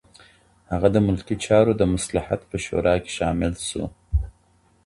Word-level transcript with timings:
هغه 0.71 0.87
د 0.95 0.97
ملکي 1.07 1.35
چارو 1.45 1.73
د 1.77 1.83
مصلحت 1.93 2.41
په 2.49 2.57
شورا 2.65 2.95
کې 3.03 3.11
شامل 3.17 3.53
شو. 3.69 3.83